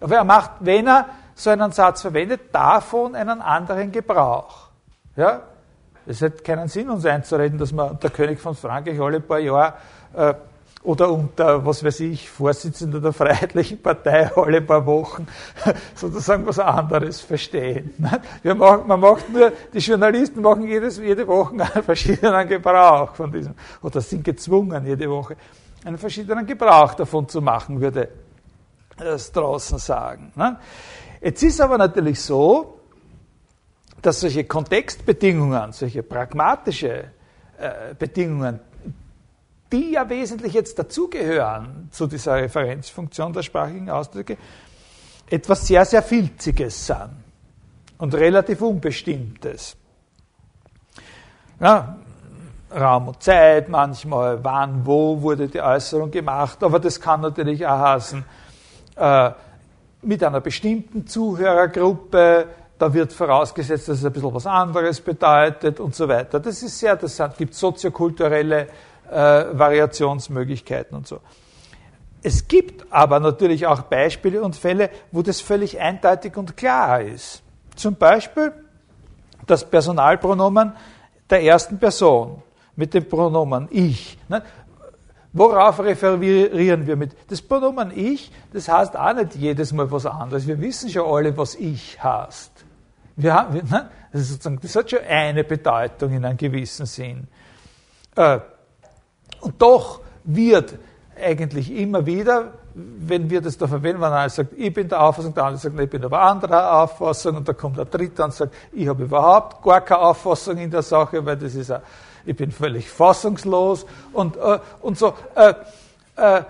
[0.01, 4.67] Aber er macht, wenn er so einen Satz verwendet, davon einen anderen Gebrauch.
[5.15, 5.43] Ja?
[6.05, 9.75] Es hat keinen Sinn, uns einzureden, dass man der König von Frankreich alle paar Jahre
[10.13, 10.33] äh,
[10.85, 15.27] oder unter, was weiß ich, Vorsitzender der Freiheitlichen Partei alle paar Wochen
[15.95, 17.93] sozusagen was anderes verstehen.
[18.41, 23.31] Wir machen, man macht nur, die Journalisten machen jedes, jede Woche einen verschiedenen Gebrauch von
[23.31, 25.35] diesem, oder sind gezwungen, jede Woche
[25.83, 28.09] einen verschiedenen Gebrauch davon zu machen, würde
[28.97, 30.31] es draußen sagen.
[31.21, 32.79] Jetzt ist aber natürlich so,
[34.01, 37.05] dass solche Kontextbedingungen, solche pragmatische
[37.57, 38.59] äh, Bedingungen,
[39.71, 44.37] die ja wesentlich jetzt dazugehören zu dieser Referenzfunktion der sprachlichen Ausdrücke,
[45.29, 47.11] etwas sehr, sehr Filziges sind
[47.97, 49.75] und relativ Unbestimmtes.
[51.59, 51.97] Ja,
[52.75, 57.79] Raum und Zeit, manchmal wann, wo wurde die Äußerung gemacht, aber das kann natürlich auch
[57.79, 58.23] heißen,
[58.97, 59.31] äh,
[60.01, 62.47] mit einer bestimmten Zuhörergruppe,
[62.77, 66.39] da wird vorausgesetzt, dass es ein bisschen was anderes bedeutet und so weiter.
[66.39, 68.67] Das ist sehr interessant, gibt soziokulturelle
[69.09, 71.19] äh, Variationsmöglichkeiten und so.
[72.23, 77.43] Es gibt aber natürlich auch Beispiele und Fälle, wo das völlig eindeutig und klar ist.
[77.75, 78.51] Zum Beispiel
[79.45, 80.73] das Personalpronomen
[81.29, 82.41] der ersten Person
[82.75, 84.17] mit dem Pronomen ich.
[84.27, 84.41] Ne?
[85.33, 87.15] Worauf referieren wir mit?
[87.29, 90.47] Das Pronomen ich, das heißt auch nicht jedes Mal was anderes.
[90.47, 92.51] Wir wissen schon alle, was ich heißt.
[93.17, 93.89] Wir haben, ne?
[94.11, 97.27] das, sozusagen, das hat schon eine Bedeutung in einem gewissen Sinn.
[98.15, 98.39] Äh,
[99.45, 100.73] und doch wird
[101.23, 105.33] eigentlich immer wieder, wenn wir das da verwenden, wenn einer sagt, ich bin der Auffassung,
[105.33, 108.53] der andere sagt, ich bin aber anderer Auffassung, und da kommt der Dritte und sagt,
[108.73, 111.81] ich habe überhaupt gar keine Auffassung in der Sache, weil das ist ein,
[112.25, 115.13] ich bin völlig fassungslos und, äh, und so.
[115.35, 115.53] Äh,
[116.15, 116.41] äh,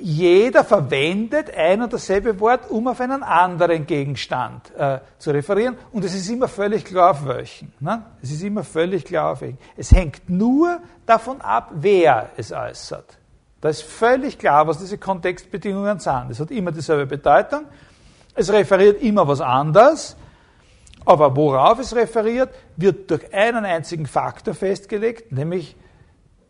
[0.00, 5.76] jeder verwendet ein und dasselbe Wort, um auf einen anderen Gegenstand äh, zu referieren.
[5.92, 7.72] Und es ist immer völlig klar, auf welchen.
[7.80, 8.02] Ne?
[8.22, 9.58] Es ist immer völlig klar, auf welchen.
[9.76, 13.18] Es hängt nur davon ab, wer es äußert.
[13.60, 16.30] Da ist völlig klar, was diese Kontextbedingungen sind.
[16.30, 17.64] Es hat immer dieselbe Bedeutung.
[18.34, 20.16] Es referiert immer was anderes.
[21.04, 25.74] Aber worauf es referiert, wird durch einen einzigen Faktor festgelegt, nämlich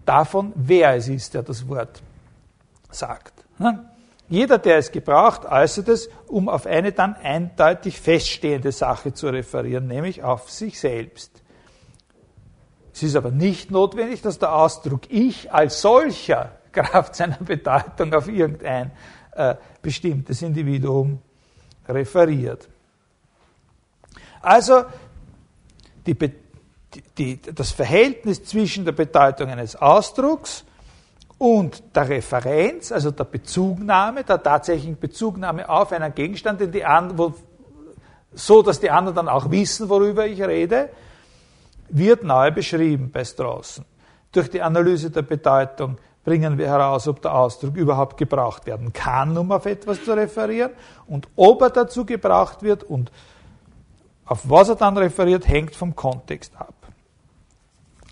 [0.04, 2.02] davon, wer es ist, der das Wort
[2.90, 3.37] sagt.
[4.28, 9.86] Jeder, der es gebraucht, äußert es, um auf eine dann eindeutig feststehende Sache zu referieren,
[9.86, 11.42] nämlich auf sich selbst.
[12.92, 18.28] Es ist aber nicht notwendig, dass der Ausdruck ich als solcher Kraft seiner Bedeutung auf
[18.28, 18.90] irgendein
[19.32, 21.20] äh, bestimmtes Individuum
[21.88, 22.68] referiert.
[24.42, 24.84] Also
[26.06, 26.16] die,
[27.16, 30.64] die, das Verhältnis zwischen der Bedeutung eines Ausdrucks
[31.38, 37.34] und der Referenz, also der Bezugnahme, der tatsächlichen Bezugnahme auf einen Gegenstand, den die anderen,
[38.32, 40.90] so dass die anderen dann auch wissen, worüber ich rede,
[41.88, 43.84] wird neu beschrieben bei Straußen.
[44.32, 49.36] Durch die Analyse der Bedeutung bringen wir heraus, ob der Ausdruck überhaupt gebraucht werden kann,
[49.38, 50.72] um auf etwas zu referieren,
[51.06, 53.10] und ob er dazu gebraucht wird und
[54.26, 56.74] auf was er dann referiert, hängt vom Kontext ab.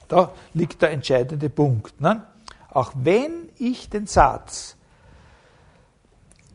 [0.08, 2.00] Da liegt der entscheidende Punkt.
[2.00, 2.22] Ne?
[2.76, 4.76] Auch wenn ich den Satz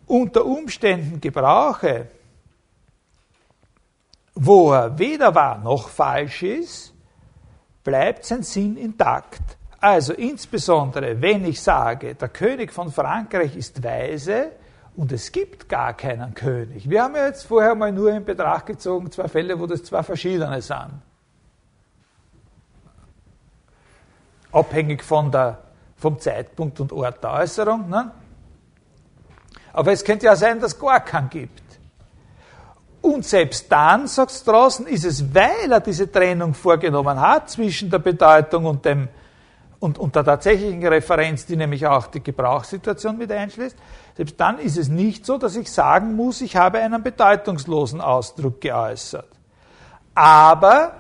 [0.06, 2.08] unter Umständen gebrauche,
[4.36, 6.94] wo er weder wahr noch falsch ist,
[7.84, 9.42] bleibt sein Sinn intakt.
[9.80, 14.52] Also insbesondere, wenn ich sage, der König von Frankreich ist weise
[14.96, 16.88] und es gibt gar keinen König.
[16.88, 20.04] Wir haben ja jetzt vorher mal nur in Betracht gezogen, zwei Fälle, wo das zwei
[20.04, 21.02] verschiedene sind.
[24.52, 25.71] Abhängig von der
[26.02, 27.88] vom Zeitpunkt und Ort der Äußerung.
[27.88, 28.12] Ne?
[29.72, 31.62] Aber es könnte ja sein, dass gar keinen gibt.
[33.02, 38.00] Und selbst dann, sagt Straußen, ist es, weil er diese Trennung vorgenommen hat zwischen der
[38.00, 39.08] Bedeutung und, dem,
[39.80, 43.76] und, und der tatsächlichen Referenz, die nämlich auch die Gebrauchssituation mit einschließt,
[44.18, 48.60] selbst dann ist es nicht so, dass ich sagen muss, ich habe einen bedeutungslosen Ausdruck
[48.62, 49.30] geäußert.
[50.14, 50.94] Aber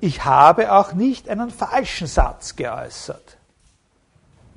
[0.00, 3.35] ich habe auch nicht einen falschen Satz geäußert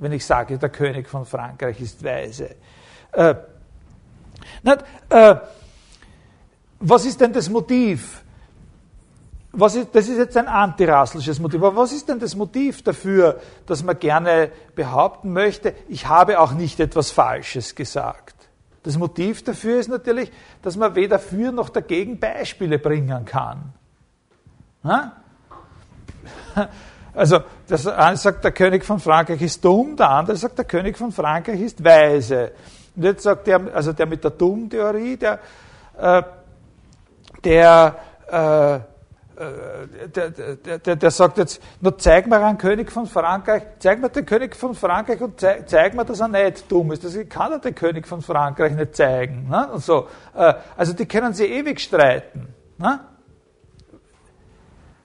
[0.00, 2.56] wenn ich sage, der König von Frankreich ist weise.
[3.12, 3.34] Äh,
[4.62, 5.36] nicht, äh,
[6.80, 8.24] was ist denn das Motiv?
[9.52, 11.62] Was ist, das ist jetzt ein antirassisches Motiv.
[11.62, 16.52] Aber was ist denn das Motiv dafür, dass man gerne behaupten möchte, ich habe auch
[16.52, 18.36] nicht etwas Falsches gesagt?
[18.82, 20.32] Das Motiv dafür ist natürlich,
[20.62, 23.74] dass man weder für noch dagegen Beispiele bringen kann.
[24.84, 25.12] Ha?
[27.20, 30.96] Also, das eine sagt, der König von Frankreich ist dumm, der andere sagt, der König
[30.96, 32.52] von Frankreich ist weise.
[32.96, 35.38] Und jetzt sagt der, also der mit der Dumm-Theorie, der,
[35.98, 36.22] äh,
[37.44, 38.80] der äh,
[40.08, 44.08] der, der, der, der, sagt jetzt, nur zeig mir einen König von Frankreich, zeig mir
[44.08, 47.04] den König von Frankreich und zeig, zeig mir, dass er nicht dumm ist.
[47.04, 49.46] Das kann er den König von Frankreich nicht zeigen.
[49.50, 49.68] Ne?
[49.74, 50.08] Und so.
[50.34, 52.48] Äh, also die können sie ewig streiten.
[52.78, 53.00] Ne?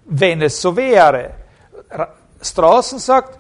[0.05, 1.44] Wenn es so wäre.
[2.41, 3.37] Straußen sagt,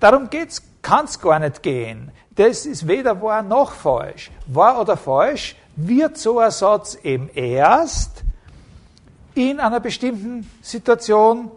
[0.00, 2.12] darum geht's, kann es gar nicht gehen.
[2.36, 4.30] Das ist weder wahr noch falsch.
[4.46, 8.22] Wahr oder falsch wird so ein Satz eben erst
[9.34, 11.50] in einer bestimmten Situation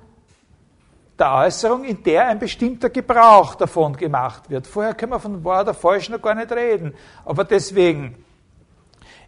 [1.20, 4.66] der Äußerung, in der ein bestimmter Gebrauch davon gemacht wird.
[4.68, 6.94] Vorher können wir von wahr oder falsch noch gar nicht reden.
[7.26, 8.24] Aber deswegen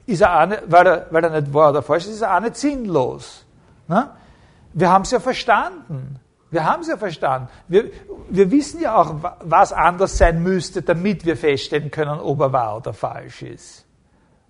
[0.05, 2.35] ist er auch nicht, weil, er, weil er nicht wahr oder falsch ist, ist er
[2.35, 3.45] auch nicht sinnlos.
[3.87, 4.09] Ne?
[4.73, 6.20] Wir haben es ja verstanden.
[6.51, 7.47] Wir haben es ja verstanden.
[7.69, 7.91] Wir,
[8.29, 12.77] wir wissen ja auch, was anders sein müsste, damit wir feststellen können, ob er wahr
[12.77, 13.85] oder falsch ist.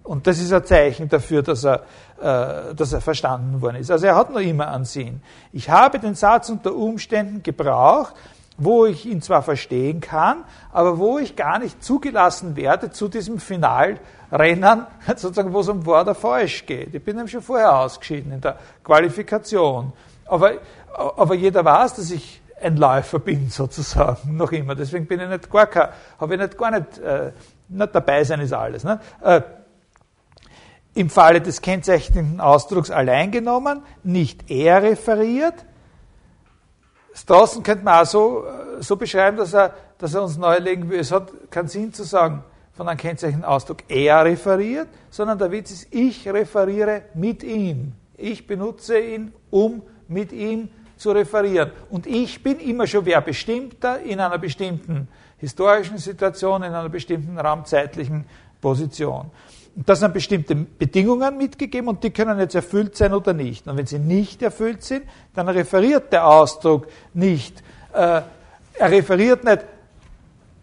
[0.03, 1.83] Und das ist ein Zeichen dafür, dass er,
[2.19, 3.91] äh, dass er verstanden worden ist.
[3.91, 5.21] Also er hat noch immer Ansehen.
[5.53, 8.15] Ich habe den Satz unter Umständen gebraucht,
[8.57, 13.39] wo ich ihn zwar verstehen kann, aber wo ich gar nicht zugelassen werde zu diesem
[13.39, 16.95] Finalrennen, sozusagen, wo es um Wort oder Falsch geht.
[16.95, 19.93] Ich bin nämlich schon vorher ausgeschieden in der Qualifikation.
[20.25, 20.53] Aber,
[20.93, 24.75] aber jeder weiß, dass ich ein Läufer bin, sozusagen, noch immer.
[24.75, 27.31] Deswegen bin ich nicht gar kein, habe ich nicht gar nicht, äh,
[27.69, 28.83] nicht dabei sein ist alles.
[28.83, 28.99] Ne?
[29.21, 29.41] Äh,
[30.93, 35.65] im Falle des kennzeichnenden Ausdrucks allein genommen, nicht er referiert.
[37.25, 40.99] Draußen könnte man auch so, äh, so beschreiben, dass er, dass er uns neulegen will.
[40.99, 45.71] Es hat keinen Sinn zu sagen, von einem kennzeichnenden Ausdruck er referiert, sondern der Witz
[45.71, 47.93] ist, ich referiere mit ihm.
[48.17, 51.71] Ich benutze ihn, um mit ihm zu referieren.
[51.89, 57.39] Und ich bin immer schon wer bestimmter in einer bestimmten historischen Situation, in einer bestimmten
[57.39, 58.25] raumzeitlichen
[58.61, 59.31] Position.
[59.75, 63.67] Und da sind bestimmte Bedingungen mitgegeben und die können jetzt erfüllt sein oder nicht.
[63.67, 67.63] Und wenn sie nicht erfüllt sind, dann referiert der Ausdruck nicht.
[67.93, 68.21] Äh,
[68.73, 69.59] er referiert nicht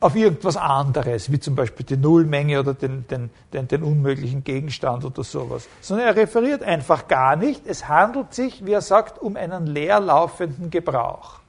[0.01, 5.05] auf irgendwas anderes, wie zum Beispiel die Nullmenge oder den, den, den, den, unmöglichen Gegenstand
[5.05, 7.67] oder sowas, sondern er referiert einfach gar nicht.
[7.67, 11.41] Es handelt sich, wie er sagt, um einen leerlaufenden Gebrauch.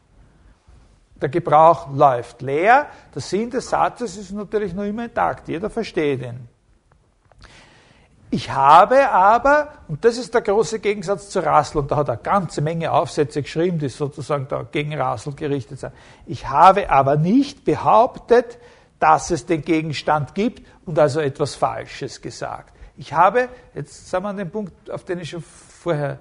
[1.21, 6.21] Der Gebrauch läuft leer, der Sinn des Satzes ist natürlich noch immer intakt, jeder versteht
[6.21, 6.47] ihn.
[8.31, 12.13] Ich habe aber, und das ist der große Gegensatz zu Rassel, und da hat er
[12.13, 15.93] eine ganze Menge Aufsätze geschrieben, die sozusagen da gegen Rassel gerichtet sind.
[16.27, 18.59] Ich habe aber nicht behauptet,
[18.99, 22.75] dass es den Gegenstand gibt und also etwas Falsches gesagt.
[22.97, 26.19] Ich habe, jetzt sind wir an dem Punkt, auf den ich schon vorher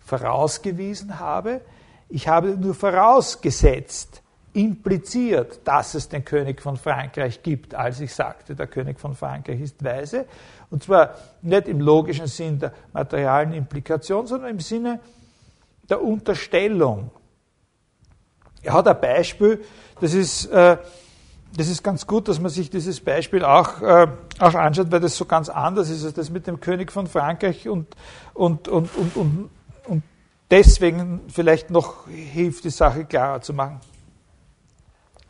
[0.00, 1.60] vorausgewiesen habe,
[2.08, 4.22] ich habe nur vorausgesetzt,
[4.54, 9.60] impliziert, dass es den König von Frankreich gibt, als ich sagte, der König von Frankreich
[9.60, 10.26] ist weise.
[10.74, 14.98] Und zwar nicht im logischen Sinn der materialen Implikation, sondern im Sinne
[15.88, 17.12] der Unterstellung.
[18.60, 19.64] Er hat ein Beispiel,
[20.00, 20.76] das ist, äh,
[21.56, 24.08] das ist ganz gut, dass man sich dieses Beispiel auch, äh,
[24.40, 27.68] auch anschaut, weil das so ganz anders ist als das mit dem König von Frankreich
[27.68, 27.94] und,
[28.32, 29.50] und, und, und, und,
[29.86, 30.02] und
[30.50, 33.78] deswegen vielleicht noch hilft, die Sache klarer zu machen.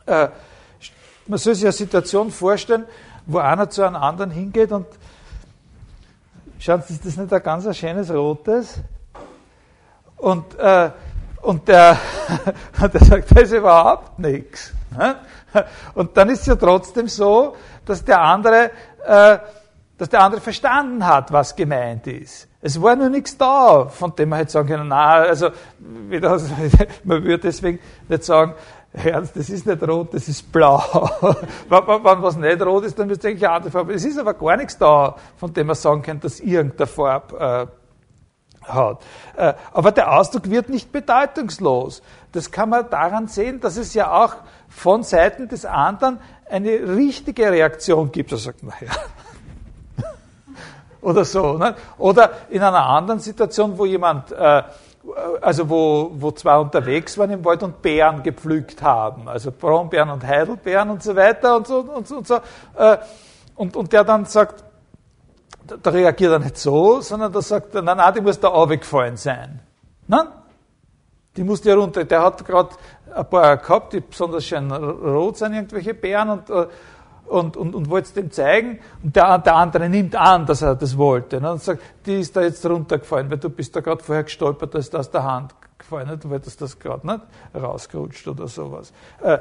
[0.07, 0.29] Äh,
[1.27, 2.85] man soll sich eine Situation vorstellen,
[3.27, 4.87] wo einer zu einem anderen hingeht und
[6.59, 8.79] schauen Sie, ist das nicht ein ganz schönes rotes?
[10.17, 10.89] Und, äh,
[11.41, 11.97] und der,
[12.81, 14.73] der sagt, das ist überhaupt nichts.
[14.97, 15.15] Ne?
[15.93, 18.71] Und dann ist es ja trotzdem so, dass der andere,
[19.05, 19.37] äh,
[19.97, 22.47] dass der andere verstanden hat, was gemeint ist.
[22.61, 27.39] Es war nur nichts da, von dem man hätte sagen können, na, also, man würde
[27.39, 28.55] deswegen nicht sagen,
[29.03, 30.79] Ernst, das ist nicht rot, das ist blau.
[31.69, 33.93] wenn, was nicht rot ist, dann wird es eigentlich eine andere Farbe.
[33.93, 37.69] Es ist aber gar nichts da, von dem man sagen kann, dass irgendeine Farbe
[38.67, 39.01] äh, hat.
[39.35, 42.01] Äh, aber der Ausdruck wird nicht bedeutungslos.
[42.31, 44.35] Das kann man daran sehen, dass es ja auch
[44.69, 48.31] von Seiten des anderen eine richtige Reaktion gibt.
[48.31, 48.91] Er sagt, naja,
[51.01, 51.57] oder so.
[51.57, 51.75] Ne?
[51.97, 54.63] Oder in einer anderen Situation, wo jemand äh,
[55.41, 60.25] also wo, wo zwei unterwegs waren im Wald und Beeren gepflückt haben, also Brombeeren und
[60.25, 62.17] Heidelbeeren und so weiter und so und so.
[62.17, 62.35] Und, so,
[62.77, 62.97] äh,
[63.55, 64.63] und, und der dann sagt,
[65.65, 69.59] da, reagiert er nicht so, sondern da sagt nein, nein, die muss da runtergefallen sein.
[70.07, 70.27] Nein?
[71.35, 72.05] Die muss ja runter.
[72.05, 72.69] Der hat gerade
[73.13, 76.67] ein paar gehabt, die besonders schön rot sind, irgendwelche Beeren und äh,
[77.27, 80.75] und, und, und wollte es dem zeigen und der, der andere nimmt an, dass er
[80.75, 84.03] das wollte ne, und sagt, die ist da jetzt runtergefallen, weil du bist da gerade
[84.03, 86.23] vorher gestolpert, da ist das aus der Hand gefallen, nicht?
[86.23, 87.21] du wolltest das gerade nicht
[87.55, 88.93] rausgerutscht oder sowas.
[89.21, 89.39] Äh,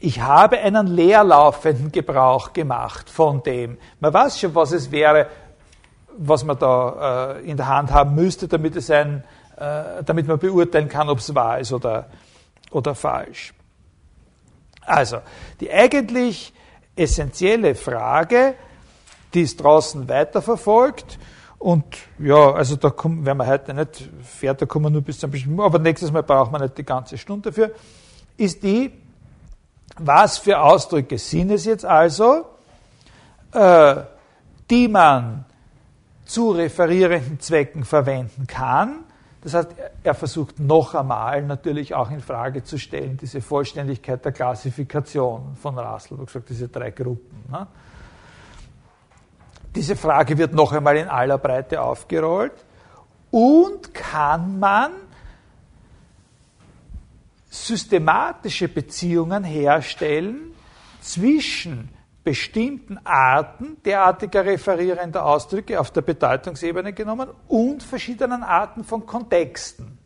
[0.00, 3.78] ich habe einen leerlaufenden Gebrauch gemacht von dem.
[3.98, 5.26] Man weiß schon, was es wäre,
[6.16, 9.24] was man da äh, in der Hand haben müsste, damit es ein,
[9.56, 12.06] äh, damit man beurteilen kann, ob es wahr ist oder,
[12.70, 13.54] oder falsch.
[14.88, 15.18] Also,
[15.60, 16.52] die eigentlich
[16.96, 18.54] essentielle Frage,
[19.34, 21.18] die ist draußen weiterverfolgt.
[21.58, 21.84] Und
[22.18, 25.30] ja, also da kommen, werden wir heute nicht fertig, da kommen wir nur bis zum
[25.30, 27.72] bestimmten, aber nächstes Mal braucht man nicht die ganze Stunde dafür,
[28.36, 28.92] ist die,
[29.98, 32.46] was für Ausdrücke sind es jetzt also,
[33.52, 33.96] äh,
[34.70, 35.46] die man
[36.24, 39.00] zu referierenden Zwecken verwenden kann.
[39.48, 44.32] Das heißt, er versucht noch einmal natürlich auch in Frage zu stellen, diese Vollständigkeit der
[44.32, 47.44] Klassifikation von Russell, wie gesagt, diese drei Gruppen.
[47.50, 47.66] Ne?
[49.74, 52.52] Diese Frage wird noch einmal in aller Breite aufgerollt.
[53.30, 54.92] Und kann man
[57.48, 60.52] systematische Beziehungen herstellen
[61.00, 61.88] zwischen
[62.28, 69.96] bestimmten Arten derartiger referierender Ausdrücke auf der Bedeutungsebene genommen und verschiedenen Arten von Kontexten.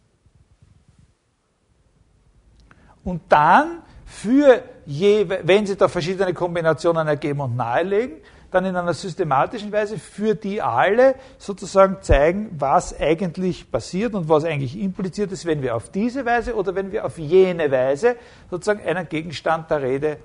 [3.03, 8.18] Und dann für je, wenn Sie da verschiedene Kombinationen ergeben und nahelegen,
[8.53, 14.45] dann in einer systematischen Weise für die alle sozusagen zeigen, was eigentlich passiert und was
[14.45, 18.14] eigentlich impliziert ist, wenn wir auf diese Weise oder wenn wir auf jene Weise
[18.49, 20.18] sozusagen einen Gegenstand der Rede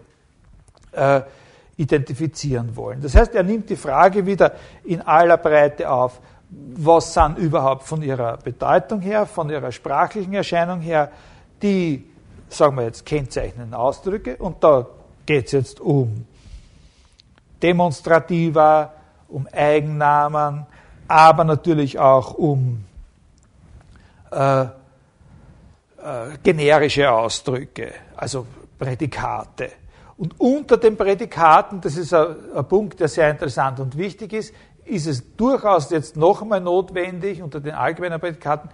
[0.91, 1.21] äh,
[1.77, 3.01] identifizieren wollen.
[3.01, 4.53] Das heißt, er nimmt die Frage wieder
[4.83, 6.19] in aller Breite auf,
[6.49, 11.11] was sind überhaupt von ihrer Bedeutung her, von ihrer sprachlichen Erscheinung her
[11.61, 12.05] die,
[12.49, 14.37] sagen wir jetzt, kennzeichnenden Ausdrücke.
[14.37, 14.87] Und da
[15.25, 16.25] geht es jetzt um
[17.61, 18.93] Demonstrativa,
[19.27, 20.65] um Eigennamen,
[21.07, 22.85] aber natürlich auch um
[24.31, 24.67] äh, äh,
[26.43, 28.45] generische Ausdrücke, also
[28.77, 29.71] Prädikate.
[30.17, 34.53] Und unter den Prädikaten, das ist ein, Punkt, der sehr interessant und wichtig ist,
[34.83, 38.69] ist es durchaus jetzt noch einmal notwendig, unter den allgemeinen Prädikaten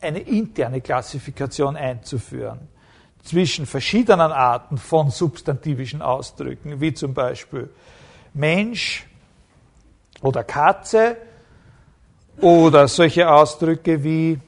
[0.00, 2.68] eine interne Klassifikation einzuführen
[3.22, 7.70] zwischen verschiedenen Arten von substantivischen Ausdrücken, wie zum Beispiel
[8.34, 9.06] Mensch
[10.20, 11.16] oder Katze
[12.40, 14.38] oder solche Ausdrücke wie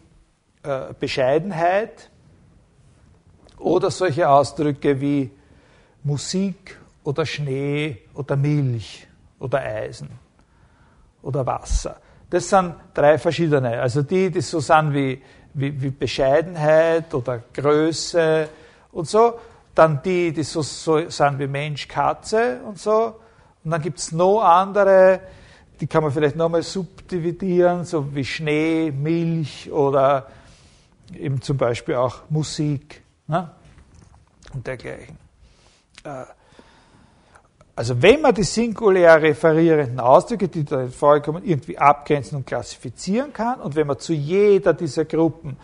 [0.64, 2.10] äh, Bescheidenheit
[3.58, 5.30] oder solche Ausdrücke wie
[6.04, 9.06] Musik oder Schnee oder Milch
[9.38, 10.08] oder Eisen
[11.22, 11.96] oder Wasser.
[12.30, 13.80] Das sind drei verschiedene.
[13.80, 15.20] Also die, die so sind wie,
[15.54, 18.48] wie, wie Bescheidenheit oder Größe
[18.92, 19.38] und so.
[19.74, 23.20] Dann die, die so, so sind wie Mensch, Katze und so.
[23.64, 25.20] Und dann gibt es noch andere,
[25.80, 30.28] die kann man vielleicht nochmal subdividieren, so wie Schnee, Milch oder
[31.14, 33.50] eben zum Beispiel auch Musik ne?
[34.52, 35.23] und dergleichen.
[36.04, 36.24] Äh,
[37.76, 43.60] also wenn man die singulär referierenden Ausdrücke, die da vorkommen, irgendwie abgrenzen und klassifizieren kann
[43.60, 45.56] und wenn man zu jeder dieser Gruppen,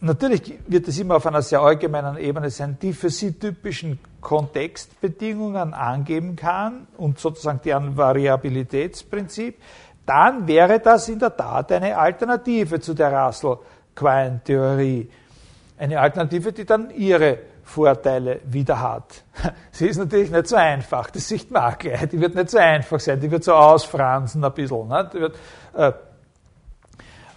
[0.00, 5.74] natürlich wird es immer auf einer sehr allgemeinen Ebene sein, die für sie typischen Kontextbedingungen
[5.74, 9.56] angeben kann und sozusagen deren Variabilitätsprinzip,
[10.06, 15.10] dann wäre das in der Tat eine Alternative zu der Russell-Quine-Theorie.
[15.76, 19.24] Eine Alternative, die dann ihre Vorteile wieder hat.
[19.70, 22.08] Sie ist natürlich nicht so einfach, das sieht man gleich.
[22.08, 24.88] Die wird nicht so einfach sein, die wird so ausfransen ein bisschen.
[24.88, 25.08] Ne?
[25.12, 25.36] Wird,
[25.74, 25.92] äh,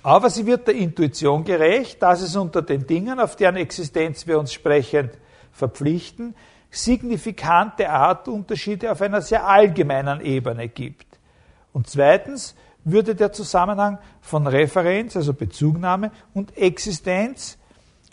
[0.03, 4.37] aber sie wird der Intuition gerecht, dass es unter den Dingen, auf deren Existenz wir
[4.37, 5.17] uns sprechend
[5.51, 6.35] verpflichten,
[6.69, 11.07] signifikante Artunterschiede auf einer sehr allgemeinen Ebene gibt.
[11.73, 17.57] Und zweitens würde der Zusammenhang von Referenz, also Bezugnahme, und Existenz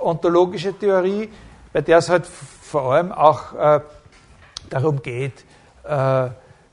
[0.00, 1.28] ontologische Theorie,
[1.72, 3.80] bei der es halt vor allem auch äh,
[4.70, 5.44] darum geht,
[5.84, 6.28] äh,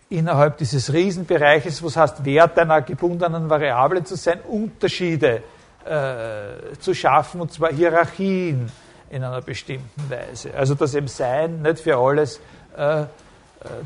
[0.09, 5.41] innerhalb dieses Riesenbereiches, was heißt Wert einer gebundenen Variable zu sein, Unterschiede
[5.85, 8.71] äh, zu schaffen, und zwar Hierarchien
[9.09, 10.53] in einer bestimmten Weise.
[10.55, 12.39] Also dass eben Sein nicht für alles
[12.77, 13.05] äh, äh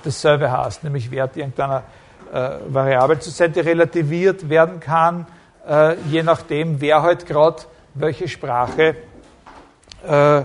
[0.03, 1.84] dasselbe heißt, nämlich Wert irgendeiner
[2.32, 5.28] äh, Variable zu sein, die relativiert werden kann,
[5.68, 8.95] äh, je nachdem, wer halt gerade welche Sprache
[10.08, 10.43] äh,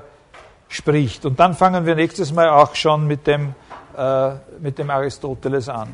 [0.73, 1.25] spricht.
[1.27, 3.55] Und dann fangen wir nächstes Mal auch schon mit dem,
[3.97, 5.89] äh, mit dem Aristoteles an.